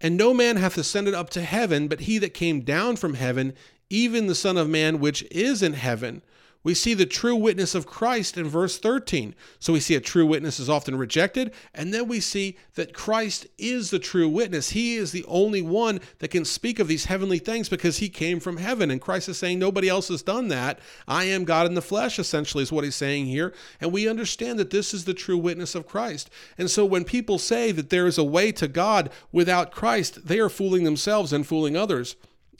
And 0.00 0.16
no 0.16 0.34
man 0.34 0.56
hath 0.56 0.76
ascended 0.76 1.14
up 1.14 1.30
to 1.30 1.42
heaven, 1.42 1.88
but 1.88 2.00
he 2.00 2.18
that 2.18 2.34
came 2.34 2.62
down 2.62 2.96
from 2.96 3.14
heaven, 3.14 3.54
even 3.88 4.26
the 4.26 4.34
Son 4.34 4.58
of 4.58 4.68
Man 4.68 4.98
which 4.98 5.22
is 5.30 5.62
in 5.62 5.74
heaven 5.74 6.22
we 6.64 6.74
see 6.74 6.94
the 6.94 7.06
true 7.06 7.34
witness 7.34 7.74
of 7.74 7.86
Christ 7.86 8.36
in 8.36 8.48
verse 8.48 8.78
13. 8.78 9.34
So 9.58 9.72
we 9.72 9.80
see 9.80 9.96
a 9.96 10.00
true 10.00 10.26
witness 10.26 10.60
is 10.60 10.68
often 10.68 10.96
rejected, 10.96 11.52
and 11.74 11.92
then 11.92 12.06
we 12.06 12.20
see 12.20 12.56
that 12.74 12.94
Christ 12.94 13.46
is 13.58 13.90
the 13.90 13.98
true 13.98 14.28
witness. 14.28 14.70
He 14.70 14.94
is 14.94 15.10
the 15.10 15.24
only 15.26 15.60
one 15.60 16.00
that 16.20 16.28
can 16.28 16.44
speak 16.44 16.78
of 16.78 16.86
these 16.86 17.06
heavenly 17.06 17.38
things 17.38 17.68
because 17.68 17.98
he 17.98 18.08
came 18.08 18.38
from 18.38 18.58
heaven. 18.58 18.90
And 18.90 19.00
Christ 19.00 19.28
is 19.28 19.38
saying, 19.38 19.58
Nobody 19.58 19.88
else 19.88 20.08
has 20.08 20.22
done 20.22 20.48
that. 20.48 20.78
I 21.08 21.24
am 21.24 21.44
God 21.44 21.66
in 21.66 21.74
the 21.74 21.82
flesh, 21.82 22.18
essentially, 22.18 22.62
is 22.62 22.72
what 22.72 22.84
he's 22.84 22.94
saying 22.94 23.26
here. 23.26 23.52
And 23.80 23.92
we 23.92 24.08
understand 24.08 24.58
that 24.60 24.70
this 24.70 24.94
is 24.94 25.04
the 25.04 25.14
true 25.14 25.38
witness 25.38 25.74
of 25.74 25.88
Christ. 25.88 26.30
And 26.56 26.70
so 26.70 26.84
when 26.84 27.04
people 27.04 27.38
say 27.38 27.72
that 27.72 27.90
there 27.90 28.06
is 28.06 28.18
a 28.18 28.24
way 28.24 28.52
to 28.52 28.68
God 28.68 29.10
without 29.32 29.72
Christ, 29.72 30.26
they 30.26 30.38
are 30.38 30.48
fooling 30.48 30.84
themselves 30.84 31.32
and 31.32 31.46
fooling 31.46 31.76
others 31.76 32.14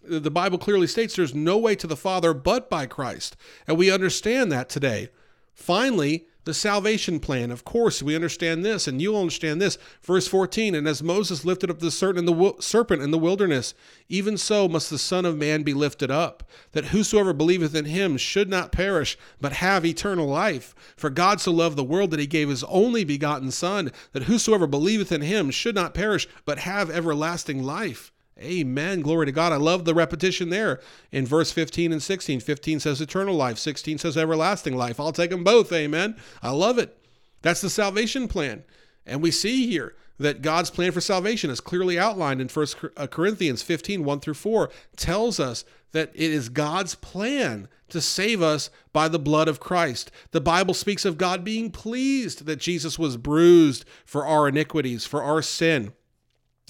the 0.05 0.31
Bible 0.31 0.59
clearly 0.59 0.87
states 0.87 1.17
there's 1.17 1.35
no 1.35 1.59
way 1.59 1.75
to 1.77 1.87
the 1.87 1.97
Father 1.97 2.35
but 2.35 2.69
by 2.69 2.87
Christ. 2.87 3.37
And 3.67 3.77
we 3.77 3.91
understand 3.91 4.51
that 4.53 4.69
today. 4.69 5.09
Finally, 5.55 6.27
the 6.45 6.55
salvation 6.55 7.21
plan. 7.21 7.51
Of 7.51 7.65
course, 7.65 8.03
we 8.03 8.17
understand 8.17 8.65
this, 8.65 8.89
and 8.89 9.01
you'll 9.01 9.21
understand 9.21 9.61
this. 9.61 9.79
Verse 10.03 10.27
14 10.27 10.75
And 10.75 10.89
as 10.89 11.03
Moses 11.03 11.45
lifted 11.45 11.71
up 11.71 11.79
the 11.79 11.91
serpent 11.91 13.03
in 13.03 13.11
the 13.11 13.19
wilderness, 13.19 13.75
even 14.09 14.37
so 14.37 14.69
must 14.69 14.91
the 14.91 14.99
Son 14.99 15.25
of 15.25 15.39
Man 15.39 15.63
be 15.63 15.75
lifted 15.75 16.11
up, 16.11 16.43
that 16.73 16.87
whosoever 16.87 17.33
believeth 17.33 17.75
in 17.75 17.85
him 17.85 18.17
should 18.17 18.49
not 18.49 18.73
perish, 18.73 19.17
but 19.41 19.55
have 19.55 19.85
eternal 19.85 20.27
life. 20.27 20.75
For 20.97 21.11
God 21.11 21.41
so 21.41 21.53
loved 21.53 21.77
the 21.77 21.85
world 21.85 22.11
that 22.11 22.21
he 22.21 22.27
gave 22.27 22.49
his 22.49 22.65
only 22.65 23.05
begotten 23.05 23.51
Son, 23.51 23.93
that 24.13 24.25
whosoever 24.25 24.67
believeth 24.67 25.13
in 25.13 25.21
him 25.21 25.51
should 25.51 25.75
not 25.75 25.95
perish, 25.95 26.27
but 26.45 26.59
have 26.61 26.91
everlasting 26.91 27.63
life. 27.63 28.12
Amen. 28.43 29.01
Glory 29.01 29.27
to 29.27 29.33
God. 29.33 29.53
I 29.53 29.57
love 29.57 29.85
the 29.85 29.95
repetition 29.95 30.51
there 30.51 30.81
in 31.11 31.27
verse 31.27 31.53
15 31.53 31.93
and 31.93 32.03
16. 32.03 32.41
15 32.41 32.81
says 32.81 33.01
eternal 33.01 33.35
life, 33.35 33.59
16 33.59 33.99
says 33.99 34.17
everlasting 34.17 34.77
life. 34.77 34.99
I'll 34.99 35.13
take 35.13 35.31
them 35.31 35.45
both. 35.45 35.73
Amen. 35.73 36.17
I 36.43 36.51
love 36.51 36.79
it. 36.79 36.99
That's 37.43 37.61
the 37.61 37.71
salvation 37.71 38.29
plan. 38.29 38.65
And 39.07 39.23
we 39.23 39.31
see 39.31 39.67
here 39.67 39.95
that 40.19 40.43
God's 40.43 40.71
plan 40.71 40.93
for 40.93 41.01
salvation 41.01 41.51
is 41.51 41.61
clearly 41.61 41.99
outlined 41.99 42.41
in 42.41 42.49
1 42.49 42.67
uh, 42.97 43.07
Corinthians 43.07 43.63
15 43.63 44.05
1 44.05 44.21
through 44.21 44.35
4, 44.35 44.71
tells 44.97 45.41
us 45.41 45.65
that 45.93 46.11
it 46.15 46.31
is 46.31 46.49
God's 46.49 46.95
plan 46.95 47.69
to 47.89 48.01
save 48.01 48.41
us 48.41 48.71
by 48.93 49.09
the 49.09 49.19
blood 49.19 49.49
of 49.49 49.61
Christ. 49.61 50.11
The 50.31 50.41
Bible 50.41 50.75
speaks 50.75 51.05
of 51.05 51.19
God 51.19 51.45
being 51.45 51.71
pleased 51.71 52.47
that 52.47 52.57
Jesus 52.57 52.99
was 52.99 53.17
bruised 53.17 53.85
for 54.07 54.27
our 54.27 54.49
iniquities, 54.49 55.05
for 55.05 55.23
our 55.23 55.43
sin. 55.43 55.93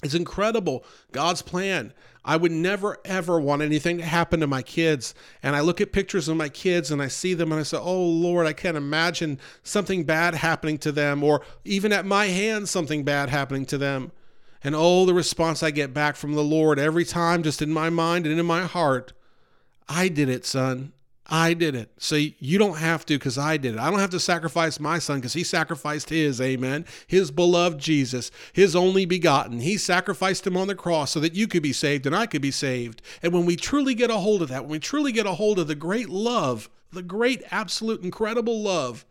It's 0.03 0.13
incredible. 0.13 0.83
God's 1.11 1.41
plan. 1.41 1.93
I 2.25 2.37
would 2.37 2.51
never, 2.51 2.97
ever 3.03 3.39
want 3.39 3.61
anything 3.61 3.97
to 3.97 4.05
happen 4.05 4.39
to 4.39 4.47
my 4.47 4.61
kids. 4.61 5.13
And 5.41 5.55
I 5.55 5.59
look 5.59 5.81
at 5.81 5.91
pictures 5.91 6.29
of 6.29 6.37
my 6.37 6.47
kids 6.47 6.89
and 6.89 7.01
I 7.01 7.09
see 7.09 7.33
them 7.33 7.51
and 7.51 7.59
I 7.59 7.63
say, 7.63 7.77
Oh 7.77 8.03
Lord, 8.03 8.47
I 8.47 8.53
can't 8.53 8.77
imagine 8.77 9.39
something 9.61 10.05
bad 10.05 10.35
happening 10.35 10.77
to 10.79 10.91
them, 10.91 11.23
or 11.23 11.41
even 11.65 11.91
at 11.91 12.05
my 12.05 12.27
hands, 12.27 12.71
something 12.71 13.03
bad 13.03 13.29
happening 13.29 13.65
to 13.67 13.77
them. 13.77 14.11
And 14.63 14.73
oh, 14.75 15.05
the 15.05 15.13
response 15.13 15.61
I 15.61 15.71
get 15.71 15.93
back 15.93 16.15
from 16.15 16.33
the 16.33 16.43
Lord 16.43 16.79
every 16.79 17.03
time, 17.03 17.43
just 17.43 17.61
in 17.61 17.71
my 17.71 17.89
mind 17.89 18.25
and 18.25 18.39
in 18.39 18.45
my 18.45 18.61
heart 18.61 19.11
I 19.89 20.07
did 20.07 20.29
it, 20.29 20.45
son. 20.45 20.93
I 21.25 21.53
did 21.53 21.73
it. 21.73 21.89
So 21.97 22.15
you 22.15 22.57
don't 22.57 22.77
have 22.77 23.05
to 23.05 23.17
because 23.17 23.37
I 23.37 23.55
did 23.57 23.75
it. 23.75 23.79
I 23.79 23.89
don't 23.89 23.99
have 23.99 24.09
to 24.09 24.19
sacrifice 24.19 24.79
my 24.79 24.99
son 24.99 25.19
because 25.19 25.33
he 25.33 25.43
sacrificed 25.43 26.09
his, 26.09 26.41
amen. 26.41 26.85
His 27.07 27.31
beloved 27.31 27.79
Jesus, 27.79 28.29
his 28.51 28.75
only 28.75 29.05
begotten. 29.05 29.61
He 29.61 29.77
sacrificed 29.77 30.45
him 30.45 30.57
on 30.57 30.67
the 30.67 30.75
cross 30.75 31.11
so 31.11 31.21
that 31.21 31.33
you 31.33 31.47
could 31.47 31.63
be 31.63 31.73
saved 31.73 32.05
and 32.05 32.15
I 32.15 32.25
could 32.25 32.41
be 32.41 32.51
saved. 32.51 33.01
And 33.21 33.31
when 33.33 33.45
we 33.45 33.55
truly 33.55 33.95
get 33.95 34.09
a 34.09 34.17
hold 34.17 34.41
of 34.41 34.49
that, 34.49 34.63
when 34.63 34.71
we 34.71 34.79
truly 34.79 35.13
get 35.13 35.25
a 35.25 35.33
hold 35.33 35.59
of 35.59 35.67
the 35.67 35.75
great 35.75 36.09
love, 36.09 36.69
the 36.91 37.01
great, 37.01 37.41
absolute, 37.51 38.03
incredible 38.03 38.61
love 38.61 39.05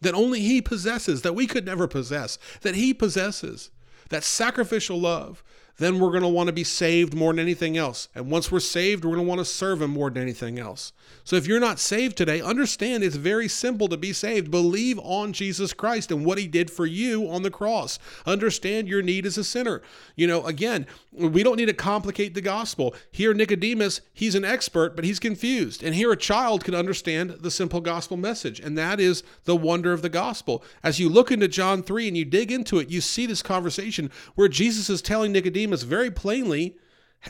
that 0.00 0.14
only 0.14 0.40
he 0.40 0.60
possesses, 0.60 1.22
that 1.22 1.34
we 1.34 1.46
could 1.46 1.64
never 1.64 1.86
possess, 1.86 2.38
that 2.62 2.74
he 2.74 2.92
possesses, 2.92 3.70
that 4.08 4.24
sacrificial 4.24 5.00
love, 5.00 5.44
then 5.78 5.98
we're 5.98 6.10
going 6.10 6.22
to 6.22 6.28
want 6.28 6.48
to 6.48 6.52
be 6.52 6.64
saved 6.64 7.14
more 7.14 7.32
than 7.32 7.40
anything 7.40 7.76
else. 7.76 8.08
And 8.14 8.30
once 8.30 8.52
we're 8.52 8.60
saved, 8.60 9.04
we're 9.04 9.14
going 9.14 9.24
to 9.24 9.28
want 9.28 9.40
to 9.40 9.44
serve 9.44 9.82
Him 9.82 9.90
more 9.90 10.10
than 10.10 10.22
anything 10.22 10.58
else. 10.58 10.92
So 11.24 11.36
if 11.36 11.46
you're 11.46 11.60
not 11.60 11.78
saved 11.78 12.16
today, 12.16 12.40
understand 12.40 13.02
it's 13.02 13.16
very 13.16 13.48
simple 13.48 13.88
to 13.88 13.96
be 13.96 14.12
saved. 14.12 14.50
Believe 14.50 14.98
on 15.00 15.32
Jesus 15.32 15.72
Christ 15.72 16.10
and 16.10 16.24
what 16.24 16.38
He 16.38 16.46
did 16.46 16.70
for 16.70 16.86
you 16.86 17.28
on 17.28 17.42
the 17.42 17.50
cross. 17.50 17.98
Understand 18.26 18.88
your 18.88 19.02
need 19.02 19.24
as 19.26 19.38
a 19.38 19.44
sinner. 19.44 19.82
You 20.14 20.26
know, 20.26 20.44
again, 20.44 20.86
we 21.10 21.42
don't 21.42 21.56
need 21.56 21.66
to 21.66 21.74
complicate 21.74 22.34
the 22.34 22.40
gospel. 22.40 22.94
Here, 23.10 23.34
Nicodemus, 23.34 24.00
he's 24.12 24.34
an 24.34 24.44
expert, 24.44 24.94
but 24.94 25.04
he's 25.04 25.18
confused. 25.18 25.82
And 25.82 25.94
here, 25.94 26.12
a 26.12 26.16
child 26.16 26.64
can 26.64 26.74
understand 26.74 27.30
the 27.40 27.50
simple 27.50 27.80
gospel 27.80 28.16
message. 28.16 28.60
And 28.60 28.76
that 28.78 29.00
is 29.00 29.22
the 29.44 29.56
wonder 29.56 29.92
of 29.92 30.02
the 30.02 30.08
gospel. 30.08 30.62
As 30.82 30.98
you 30.98 31.08
look 31.08 31.30
into 31.30 31.48
John 31.48 31.82
3 31.82 32.08
and 32.08 32.16
you 32.16 32.24
dig 32.24 32.52
into 32.52 32.78
it, 32.78 32.90
you 32.90 33.00
see 33.00 33.26
this 33.26 33.42
conversation 33.42 34.10
where 34.34 34.48
Jesus 34.48 34.90
is 34.90 35.02
telling 35.02 35.32
Nicodemus 35.32 35.61
very 35.70 36.10
plainly 36.10 36.76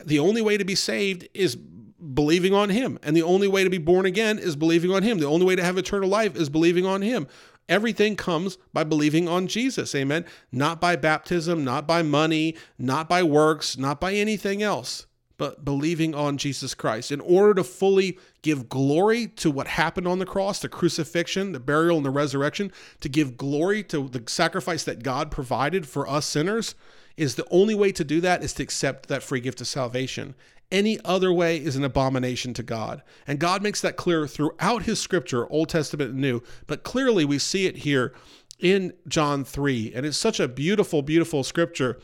the 0.05 0.19
only 0.19 0.41
way 0.41 0.57
to 0.57 0.65
be 0.65 0.75
saved 0.75 1.29
is 1.35 1.57
believing 1.57 2.55
on 2.55 2.71
him. 2.71 2.99
And 3.03 3.17
the 3.17 3.23
only 3.23 3.49
way 3.49 3.65
to 3.65 3.71
be 3.71 3.79
born 3.79 4.07
again 4.07 4.39
is 4.39 4.57
believing 4.57 4.91
on 4.91 5.03
him. 5.03 5.19
The 5.19 5.27
only 5.27 5.47
way 5.47 5.57
to 5.57 5.65
have 5.65 5.79
eternal 5.79 6.09
life 6.09 6.37
is 6.37 6.49
believing 6.49 6.87
on 6.87 7.03
him. 7.03 7.29
Everything 7.69 8.17
comes 8.17 8.59
by 8.73 8.85
believing 8.85 9.29
on 9.29 9.47
Jesus. 9.47 9.95
Amen. 9.95 10.25
Not 10.51 10.81
by 10.81 10.97
baptism, 10.97 11.65
not 11.65 11.87
by 11.87 12.03
money, 12.03 12.57
not 12.79 13.09
by 13.09 13.23
works, 13.23 13.79
not 13.79 14.01
by 14.01 14.15
anything 14.15 14.63
else, 14.63 15.07
but 15.39 15.65
believing 15.65 16.15
on 16.15 16.39
Jesus 16.39 16.75
Christ. 16.75 17.13
In 17.13 17.21
order 17.21 17.55
to 17.55 17.65
fully 17.65 18.19
give 18.43 18.69
glory 18.69 19.29
to 19.29 19.51
what 19.51 19.69
happened 19.69 20.09
on 20.09 20.19
the 20.19 20.27
cross, 20.27 20.59
the 20.59 20.69
crucifixion, 20.69 21.53
the 21.53 21.61
burial, 21.61 21.97
and 21.97 22.05
the 22.05 22.11
resurrection, 22.11 22.73
to 23.01 23.09
give 23.09 23.37
glory 23.37 23.85
to 23.85 24.09
the 24.09 24.25
sacrifice 24.27 24.83
that 24.85 25.05
God 25.05 25.31
provided 25.31 25.87
for 25.87 26.09
us 26.09 26.27
sinners, 26.27 26.75
is 27.17 27.35
the 27.35 27.47
only 27.51 27.75
way 27.75 27.93
to 27.93 28.05
do 28.05 28.21
that 28.21 28.43
is 28.43 28.53
to 28.55 28.63
accept 28.63 29.09
that 29.09 29.23
free 29.23 29.41
gift 29.41 29.61
of 29.61 29.67
salvation. 29.67 30.35
Any 30.71 30.99
other 31.05 31.33
way 31.33 31.59
is 31.59 31.77
an 31.77 31.85
abomination 31.85 32.55
to 32.55 32.63
God. 32.63 33.03
And 33.27 33.39
God 33.39 33.63
makes 33.63 33.81
that 33.83 33.97
clear 33.97 34.27
throughout 34.27 34.85
his 34.85 34.99
scripture, 34.99 35.51
Old 35.51 35.69
Testament 35.69 36.13
and 36.13 36.21
New. 36.21 36.43
But 36.67 36.83
clearly 36.83 37.25
we 37.25 37.39
see 37.39 37.67
it 37.67 37.79
here 37.79 38.15
in 38.59 38.95
John 39.07 39.45
3. 39.45 39.93
And 39.95 40.07
it's 40.07 40.17
such 40.17 40.41
a 40.41 40.49
beautiful, 40.49 41.03
beautiful 41.03 41.45
scripture 41.45 41.99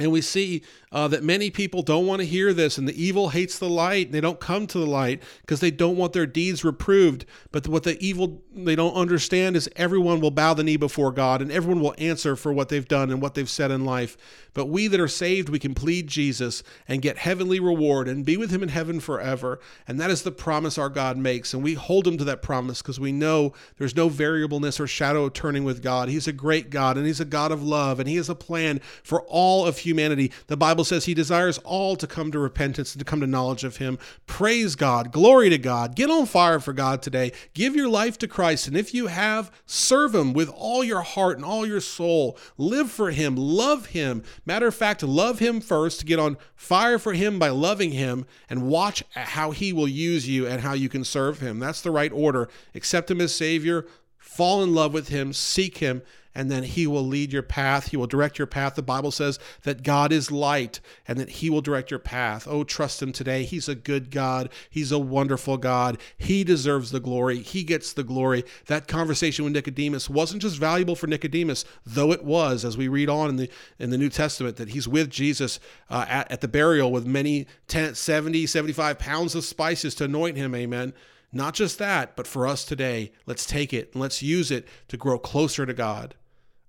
and 0.00 0.10
we 0.10 0.22
see 0.22 0.62
uh, 0.90 1.06
that 1.06 1.22
many 1.22 1.50
people 1.50 1.82
don't 1.82 2.06
want 2.06 2.20
to 2.20 2.26
hear 2.26 2.52
this, 2.52 2.78
and 2.78 2.88
the 2.88 3.00
evil 3.00 3.28
hates 3.28 3.60
the 3.60 3.68
light. 3.68 4.06
And 4.06 4.14
they 4.14 4.20
don't 4.20 4.40
come 4.40 4.66
to 4.68 4.78
the 4.78 4.86
light 4.86 5.22
because 5.42 5.60
they 5.60 5.70
don't 5.70 5.96
want 5.96 6.12
their 6.12 6.26
deeds 6.26 6.64
reproved. 6.64 7.24
But 7.52 7.68
what 7.68 7.84
the 7.84 8.00
evil 8.04 8.42
they 8.52 8.74
don't 8.74 8.94
understand 8.94 9.56
is 9.56 9.68
everyone 9.76 10.20
will 10.20 10.32
bow 10.32 10.54
the 10.54 10.64
knee 10.64 10.76
before 10.76 11.12
God, 11.12 11.40
and 11.40 11.52
everyone 11.52 11.80
will 11.80 11.94
answer 11.96 12.34
for 12.34 12.52
what 12.52 12.70
they've 12.70 12.86
done 12.86 13.10
and 13.10 13.22
what 13.22 13.34
they've 13.34 13.48
said 13.48 13.70
in 13.70 13.84
life. 13.84 14.16
But 14.52 14.66
we 14.66 14.88
that 14.88 15.00
are 15.00 15.08
saved, 15.08 15.48
we 15.48 15.58
can 15.58 15.74
plead 15.74 16.08
Jesus 16.08 16.64
and 16.88 17.02
get 17.02 17.18
heavenly 17.18 17.60
reward 17.60 18.08
and 18.08 18.24
be 18.24 18.36
with 18.36 18.50
Him 18.50 18.62
in 18.62 18.68
heaven 18.68 18.98
forever. 18.98 19.60
And 19.86 20.00
that 20.00 20.10
is 20.10 20.22
the 20.22 20.32
promise 20.32 20.76
our 20.76 20.88
God 20.88 21.16
makes, 21.16 21.54
and 21.54 21.62
we 21.62 21.74
hold 21.74 22.06
Him 22.06 22.18
to 22.18 22.24
that 22.24 22.42
promise 22.42 22.82
because 22.82 22.98
we 22.98 23.12
know 23.12 23.52
there's 23.78 23.96
no 23.96 24.08
variableness 24.08 24.80
or 24.80 24.88
shadow 24.88 25.28
turning 25.28 25.62
with 25.62 25.82
God. 25.82 26.08
He's 26.08 26.28
a 26.28 26.32
great 26.32 26.70
God, 26.70 26.96
and 26.96 27.06
He's 27.06 27.20
a 27.20 27.24
God 27.24 27.52
of 27.52 27.62
love, 27.62 28.00
and 28.00 28.08
He 28.08 28.16
has 28.16 28.28
a 28.28 28.34
plan 28.34 28.80
for 29.04 29.22
all 29.22 29.66
of 29.66 29.83
humanity. 29.84 30.32
The 30.46 30.56
Bible 30.56 30.84
says 30.84 31.04
he 31.04 31.14
desires 31.14 31.58
all 31.58 31.96
to 31.96 32.06
come 32.06 32.32
to 32.32 32.38
repentance 32.38 32.94
and 32.94 33.00
to 33.00 33.04
come 33.04 33.20
to 33.20 33.26
knowledge 33.26 33.64
of 33.64 33.76
him. 33.76 33.98
Praise 34.26 34.76
God. 34.76 35.12
Glory 35.12 35.50
to 35.50 35.58
God. 35.58 35.94
Get 35.94 36.10
on 36.10 36.26
fire 36.26 36.60
for 36.60 36.72
God 36.72 37.02
today. 37.02 37.32
Give 37.54 37.76
your 37.76 37.88
life 37.88 38.18
to 38.18 38.28
Christ. 38.28 38.66
And 38.68 38.76
if 38.76 38.94
you 38.94 39.08
have, 39.08 39.50
serve 39.66 40.14
him 40.14 40.32
with 40.32 40.48
all 40.48 40.82
your 40.84 41.02
heart 41.02 41.36
and 41.36 41.44
all 41.44 41.66
your 41.66 41.80
soul. 41.80 42.38
Live 42.56 42.90
for 42.90 43.10
him. 43.10 43.36
Love 43.36 43.86
him. 43.86 44.22
Matter 44.46 44.68
of 44.68 44.74
fact, 44.74 45.02
love 45.02 45.38
him 45.38 45.60
first. 45.60 46.00
to 46.00 46.06
Get 46.06 46.18
on 46.18 46.36
fire 46.54 46.98
for 46.98 47.12
him 47.12 47.38
by 47.38 47.48
loving 47.48 47.92
him 47.92 48.26
and 48.48 48.68
watch 48.68 49.04
how 49.14 49.50
he 49.50 49.72
will 49.72 49.88
use 49.88 50.28
you 50.28 50.46
and 50.46 50.60
how 50.60 50.72
you 50.72 50.88
can 50.88 51.04
serve 51.04 51.40
him. 51.40 51.58
That's 51.58 51.82
the 51.82 51.90
right 51.90 52.12
order. 52.12 52.48
Accept 52.74 53.10
him 53.10 53.20
as 53.20 53.34
Savior. 53.34 53.86
Fall 54.24 54.62
in 54.62 54.74
love 54.74 54.92
with 54.92 55.08
him. 55.08 55.32
Seek 55.32 55.78
him 55.78 56.02
and 56.34 56.50
then 56.50 56.64
he 56.64 56.86
will 56.86 57.06
lead 57.06 57.32
your 57.32 57.42
path. 57.42 57.88
He 57.88 57.96
will 57.96 58.06
direct 58.06 58.38
your 58.38 58.46
path. 58.46 58.74
The 58.74 58.82
Bible 58.82 59.10
says 59.10 59.38
that 59.62 59.82
God 59.82 60.12
is 60.12 60.32
light 60.32 60.80
and 61.06 61.18
that 61.18 61.28
he 61.28 61.48
will 61.48 61.60
direct 61.60 61.90
your 61.90 62.00
path. 62.00 62.48
Oh, 62.48 62.64
trust 62.64 63.00
him 63.00 63.12
today. 63.12 63.44
He's 63.44 63.68
a 63.68 63.74
good 63.74 64.10
God. 64.10 64.50
He's 64.68 64.90
a 64.90 64.98
wonderful 64.98 65.56
God. 65.56 65.98
He 66.16 66.42
deserves 66.42 66.90
the 66.90 67.00
glory. 67.00 67.38
He 67.38 67.62
gets 67.62 67.92
the 67.92 68.02
glory. 68.02 68.44
That 68.66 68.88
conversation 68.88 69.44
with 69.44 69.54
Nicodemus 69.54 70.10
wasn't 70.10 70.42
just 70.42 70.56
valuable 70.56 70.96
for 70.96 71.06
Nicodemus, 71.06 71.64
though 71.86 72.10
it 72.10 72.24
was, 72.24 72.64
as 72.64 72.76
we 72.76 72.88
read 72.88 73.08
on 73.08 73.30
in 73.30 73.36
the 73.36 73.50
in 73.78 73.90
the 73.90 73.98
New 73.98 74.10
Testament, 74.10 74.56
that 74.56 74.70
he's 74.70 74.88
with 74.88 75.10
Jesus 75.10 75.60
uh, 75.88 76.06
at, 76.08 76.30
at 76.32 76.40
the 76.40 76.48
burial 76.48 76.90
with 76.90 77.06
many 77.06 77.46
10, 77.68 77.94
70, 77.94 78.46
75 78.46 78.98
pounds 78.98 79.34
of 79.34 79.44
spices 79.44 79.94
to 79.96 80.04
anoint 80.04 80.36
him. 80.36 80.54
Amen. 80.54 80.94
Not 81.34 81.54
just 81.54 81.78
that, 81.80 82.14
but 82.14 82.28
for 82.28 82.46
us 82.46 82.64
today, 82.64 83.12
let's 83.26 83.44
take 83.44 83.72
it 83.72 83.90
and 83.92 84.00
let's 84.00 84.22
use 84.22 84.52
it 84.52 84.68
to 84.88 84.96
grow 84.96 85.18
closer 85.18 85.66
to 85.66 85.74
God. 85.74 86.14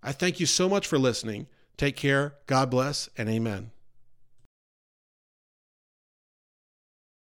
I 0.01 0.11
thank 0.11 0.39
you 0.39 0.47
so 0.47 0.67
much 0.67 0.87
for 0.87 0.97
listening. 0.97 1.45
Take 1.77 1.95
care. 1.95 2.35
God 2.47 2.71
bless 2.71 3.07
and 3.15 3.29
amen. 3.29 3.71